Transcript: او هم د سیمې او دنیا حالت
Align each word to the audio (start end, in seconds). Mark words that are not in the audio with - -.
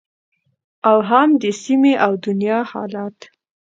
او 0.89 0.97
هم 1.09 1.29
د 1.41 1.43
سیمې 1.63 1.93
او 2.05 2.11
دنیا 2.25 2.59
حالت 2.71 3.17